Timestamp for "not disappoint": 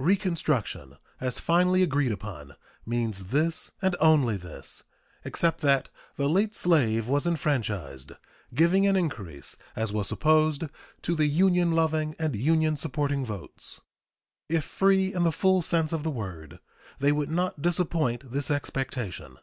17.30-18.32